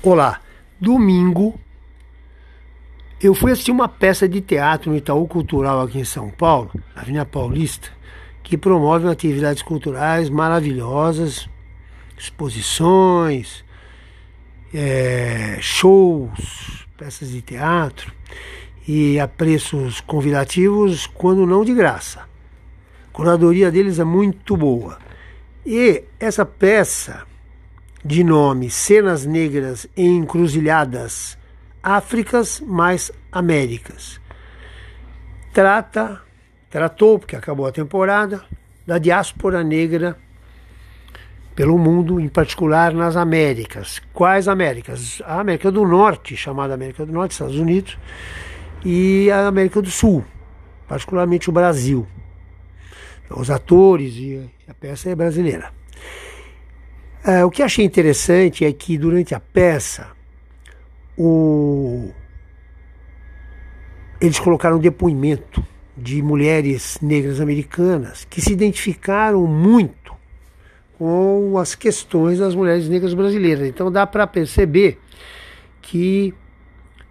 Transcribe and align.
Olá, 0.00 0.40
domingo 0.80 1.58
eu 3.20 3.34
fui 3.34 3.50
assistir 3.50 3.72
uma 3.72 3.88
peça 3.88 4.28
de 4.28 4.40
teatro 4.40 4.92
no 4.92 4.96
Itaú 4.96 5.26
Cultural 5.26 5.80
aqui 5.80 5.98
em 5.98 6.04
São 6.04 6.30
Paulo, 6.30 6.70
na 6.94 7.02
Avenida 7.02 7.26
Paulista, 7.26 7.88
que 8.44 8.56
promove 8.56 9.08
atividades 9.08 9.60
culturais 9.60 10.30
maravilhosas, 10.30 11.48
exposições, 12.16 13.64
é, 14.72 15.58
shows, 15.60 16.86
peças 16.96 17.30
de 17.30 17.42
teatro 17.42 18.12
e 18.86 19.18
a 19.18 19.26
preços 19.26 20.00
convidativos, 20.00 21.08
quando 21.08 21.44
não 21.44 21.64
de 21.64 21.74
graça. 21.74 22.20
A 22.20 23.12
curadoria 23.12 23.68
deles 23.68 23.98
é 23.98 24.04
muito 24.04 24.56
boa. 24.56 24.96
E 25.66 26.04
essa 26.20 26.46
peça 26.46 27.26
de 28.04 28.22
nome 28.22 28.70
Cenas 28.70 29.26
Negras 29.26 29.86
em 29.96 30.18
Encruzilhadas 30.18 31.36
Áfricas 31.82 32.60
mais 32.60 33.10
Américas. 33.30 34.20
Trata, 35.52 36.20
tratou, 36.70 37.18
porque 37.18 37.36
acabou 37.36 37.66
a 37.66 37.72
temporada, 37.72 38.44
da 38.86 38.98
diáspora 38.98 39.62
negra 39.62 40.16
pelo 41.54 41.78
mundo, 41.78 42.20
em 42.20 42.28
particular 42.28 42.92
nas 42.92 43.16
Américas. 43.16 44.00
Quais 44.12 44.48
Américas? 44.48 45.22
A 45.24 45.40
América 45.40 45.70
do 45.72 45.86
Norte, 45.86 46.36
chamada 46.36 46.74
América 46.74 47.04
do 47.04 47.12
Norte, 47.12 47.32
Estados 47.32 47.58
Unidos, 47.58 47.98
e 48.84 49.30
a 49.30 49.48
América 49.48 49.82
do 49.82 49.90
Sul, 49.90 50.24
particularmente 50.86 51.48
o 51.50 51.52
Brasil. 51.52 52.06
Os 53.30 53.50
atores 53.50 54.14
e 54.14 54.48
a 54.68 54.74
peça 54.74 55.10
é 55.10 55.14
brasileira. 55.14 55.77
É, 57.28 57.44
o 57.44 57.50
que 57.50 57.62
achei 57.62 57.84
interessante 57.84 58.64
é 58.64 58.72
que 58.72 58.96
durante 58.96 59.34
a 59.34 59.40
peça 59.40 60.06
o... 61.14 62.10
eles 64.18 64.40
colocaram 64.40 64.78
depoimento 64.78 65.62
de 65.94 66.22
mulheres 66.22 66.98
negras 67.02 67.38
americanas 67.38 68.24
que 68.24 68.40
se 68.40 68.54
identificaram 68.54 69.46
muito 69.46 70.14
com 70.96 71.58
as 71.58 71.74
questões 71.74 72.38
das 72.38 72.54
mulheres 72.54 72.88
negras 72.88 73.12
brasileiras. 73.12 73.68
Então 73.68 73.92
dá 73.92 74.06
para 74.06 74.26
perceber 74.26 74.98
que 75.82 76.32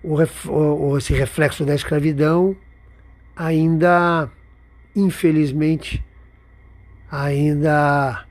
o, 0.00 0.96
esse 0.96 1.12
reflexo 1.12 1.64
da 1.64 1.74
escravidão 1.74 2.54
ainda, 3.34 4.30
infelizmente, 4.94 6.04
ainda 7.10 8.24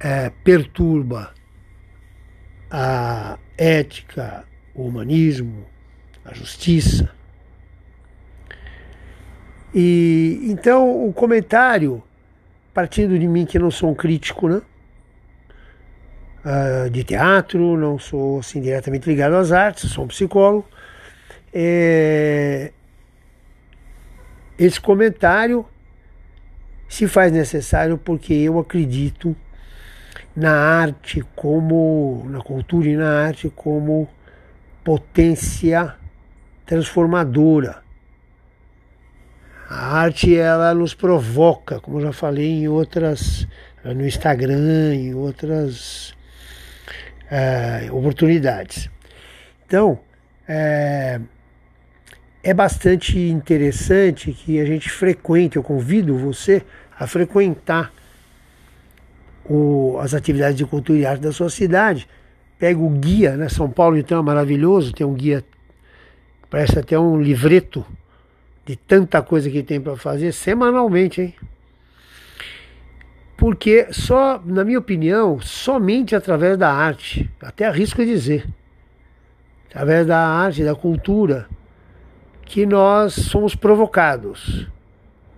é, 0.00 0.30
perturba 0.42 1.34
a 2.70 3.38
ética, 3.58 4.44
o 4.74 4.86
humanismo, 4.86 5.66
a 6.24 6.32
justiça. 6.32 7.10
E 9.74 10.40
então 10.44 11.06
o 11.06 11.12
comentário, 11.12 12.02
partindo 12.72 13.18
de 13.18 13.28
mim 13.28 13.44
que 13.44 13.58
não 13.58 13.70
sou 13.70 13.90
um 13.90 13.94
crítico, 13.94 14.48
né? 14.48 14.62
Uh, 16.42 16.88
de 16.88 17.04
teatro, 17.04 17.76
não 17.76 17.98
sou 17.98 18.38
assim 18.38 18.62
diretamente 18.62 19.06
ligado 19.06 19.34
às 19.34 19.52
artes, 19.52 19.90
sou 19.90 20.04
um 20.04 20.08
psicólogo. 20.08 20.66
É... 21.52 22.72
Esse 24.58 24.80
comentário 24.80 25.66
se 26.88 27.06
faz 27.06 27.30
necessário 27.30 27.98
porque 27.98 28.32
eu 28.32 28.58
acredito 28.58 29.36
na 30.34 30.52
arte 30.52 31.22
como 31.34 32.24
na 32.28 32.40
cultura 32.40 32.88
e 32.88 32.96
na 32.96 33.26
arte 33.26 33.50
como 33.54 34.08
potência 34.84 35.94
transformadora. 36.64 37.82
A 39.68 39.98
arte 39.98 40.36
ela 40.36 40.74
nos 40.74 40.94
provoca, 40.94 41.78
como 41.80 42.00
já 42.00 42.12
falei 42.12 42.62
em 42.62 42.68
outras 42.68 43.46
no 43.84 44.06
Instagram, 44.06 44.94
em 44.94 45.14
outras 45.14 46.14
é, 47.30 47.88
oportunidades. 47.90 48.90
Então 49.66 50.00
é, 50.48 51.20
é 52.42 52.54
bastante 52.54 53.18
interessante 53.18 54.32
que 54.32 54.60
a 54.60 54.64
gente 54.64 54.90
frequente. 54.90 55.56
Eu 55.56 55.62
convido 55.62 56.16
você 56.16 56.62
a 56.98 57.06
frequentar 57.06 57.92
o, 59.50 59.98
as 59.98 60.14
atividades 60.14 60.56
de 60.56 60.64
cultura 60.64 60.98
e 60.98 61.04
arte 61.04 61.22
da 61.22 61.32
sua 61.32 61.50
cidade. 61.50 62.08
Pega 62.58 62.78
o 62.78 62.88
guia, 62.88 63.36
né? 63.36 63.48
São 63.48 63.68
Paulo 63.68 63.96
então 63.96 64.20
é 64.20 64.22
maravilhoso, 64.22 64.92
tem 64.92 65.04
um 65.04 65.14
guia, 65.14 65.44
parece 66.48 66.78
até 66.78 66.98
um 66.98 67.20
livreto 67.20 67.84
de 68.64 68.76
tanta 68.76 69.20
coisa 69.20 69.50
que 69.50 69.62
tem 69.62 69.80
para 69.80 69.96
fazer 69.96 70.32
semanalmente, 70.32 71.20
hein? 71.20 71.34
Porque 73.36 73.88
só, 73.90 74.40
na 74.44 74.62
minha 74.64 74.78
opinião, 74.78 75.40
somente 75.40 76.14
através 76.14 76.58
da 76.58 76.70
arte, 76.70 77.28
até 77.40 77.64
arrisco 77.64 78.04
dizer, 78.04 78.46
através 79.68 80.06
da 80.06 80.18
arte, 80.18 80.62
da 80.62 80.74
cultura, 80.74 81.48
que 82.44 82.66
nós 82.66 83.14
somos 83.14 83.54
provocados 83.54 84.68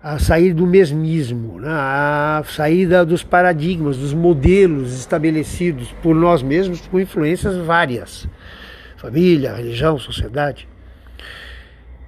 a 0.03 0.19
sair 0.19 0.53
do 0.53 0.67
mesmismo, 0.67 1.61
né? 1.61 1.71
a 1.71 2.43
saída 2.47 3.07
dos 3.07 3.23
paradigmas, 3.23 3.97
dos 3.97 4.13
modelos 4.13 4.99
estabelecidos 4.99 5.93
por 6.03 6.15
nós 6.15 6.43
mesmos 6.43 6.81
com 6.89 6.99
influências 6.99 7.57
várias 7.57 8.27
família, 9.03 9.55
religião, 9.55 9.99
sociedade. 9.99 10.69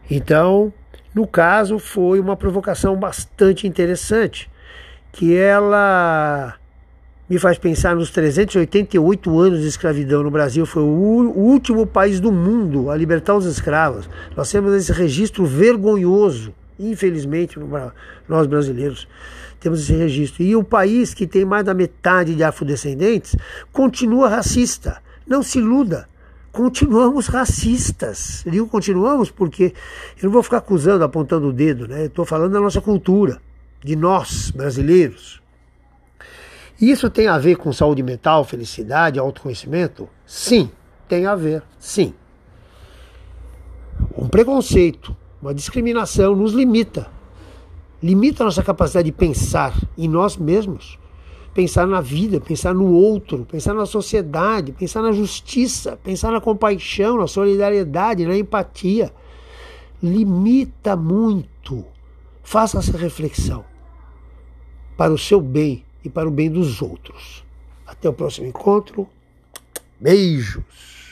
Então, 0.08 0.72
no 1.12 1.26
caso, 1.26 1.80
foi 1.80 2.20
uma 2.20 2.36
provocação 2.36 2.96
bastante 2.96 3.66
interessante, 3.66 4.48
que 5.10 5.34
ela 5.34 6.54
me 7.28 7.36
faz 7.36 7.58
pensar 7.58 7.96
nos 7.96 8.10
388 8.10 9.40
anos 9.40 9.62
de 9.62 9.66
escravidão 9.66 10.22
no 10.22 10.30
Brasil. 10.30 10.64
Foi 10.64 10.84
o 10.84 11.32
último 11.34 11.84
país 11.84 12.20
do 12.20 12.30
mundo 12.30 12.90
a 12.90 12.96
libertar 12.96 13.34
os 13.34 13.46
escravos. 13.46 14.08
Nós 14.36 14.50
temos 14.50 14.72
esse 14.74 14.92
registro 14.92 15.44
vergonhoso 15.44 16.54
Infelizmente, 16.78 17.58
nós 18.28 18.46
brasileiros 18.46 19.06
temos 19.60 19.82
esse 19.82 19.94
registro. 19.94 20.42
E 20.42 20.56
o 20.56 20.64
país 20.64 21.14
que 21.14 21.26
tem 21.26 21.44
mais 21.44 21.64
da 21.64 21.72
metade 21.72 22.34
de 22.34 22.42
afrodescendentes 22.42 23.36
continua 23.72 24.28
racista. 24.28 25.00
Não 25.26 25.42
se 25.42 25.58
iluda. 25.58 26.08
Continuamos 26.52 27.26
racistas. 27.26 28.44
Digo 28.46 28.66
continuamos 28.68 29.30
porque 29.30 29.74
eu 30.16 30.24
não 30.24 30.30
vou 30.30 30.42
ficar 30.42 30.58
acusando, 30.58 31.02
apontando 31.02 31.48
o 31.48 31.52
dedo, 31.52 31.88
né? 31.88 32.04
Estou 32.04 32.24
falando 32.24 32.52
da 32.52 32.60
nossa 32.60 32.80
cultura, 32.80 33.40
de 33.82 33.96
nós 33.96 34.50
brasileiros. 34.50 35.42
Isso 36.80 37.08
tem 37.08 37.28
a 37.28 37.38
ver 37.38 37.56
com 37.56 37.72
saúde 37.72 38.02
mental, 38.02 38.44
felicidade, 38.44 39.18
autoconhecimento? 39.18 40.08
Sim, 40.26 40.70
tem 41.08 41.26
a 41.26 41.34
ver, 41.34 41.62
sim. 41.78 42.14
Um 44.16 44.28
preconceito 44.28 45.16
uma 45.44 45.52
discriminação 45.52 46.34
nos 46.34 46.54
limita. 46.54 47.06
Limita 48.02 48.42
a 48.42 48.46
nossa 48.46 48.62
capacidade 48.62 49.10
de 49.10 49.12
pensar 49.12 49.78
em 49.96 50.08
nós 50.08 50.38
mesmos, 50.38 50.98
pensar 51.52 51.86
na 51.86 52.00
vida, 52.00 52.40
pensar 52.40 52.74
no 52.74 52.90
outro, 52.90 53.44
pensar 53.44 53.74
na 53.74 53.84
sociedade, 53.84 54.72
pensar 54.72 55.02
na 55.02 55.12
justiça, 55.12 55.98
pensar 56.02 56.32
na 56.32 56.40
compaixão, 56.40 57.18
na 57.18 57.26
solidariedade, 57.26 58.24
na 58.24 58.38
empatia. 58.38 59.12
Limita 60.02 60.96
muito. 60.96 61.84
Faça 62.42 62.78
essa 62.78 62.96
reflexão 62.96 63.66
para 64.96 65.12
o 65.12 65.18
seu 65.18 65.42
bem 65.42 65.84
e 66.02 66.08
para 66.08 66.26
o 66.26 66.32
bem 66.32 66.50
dos 66.50 66.80
outros. 66.80 67.44
Até 67.86 68.08
o 68.08 68.14
próximo 68.14 68.46
encontro. 68.46 69.06
Beijos. 70.00 70.94